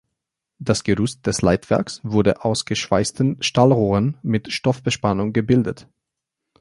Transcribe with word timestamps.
Das 0.57 0.83
Gerüst 0.83 1.27
des 1.27 1.43
Leitwerks 1.43 1.99
wurde 2.03 2.43
aus 2.43 2.65
geschweißten 2.65 3.37
Stahlrohren 3.43 4.17
mit 4.23 4.51
Stoffbespannung 4.51 5.31
gebildet. 5.31 5.87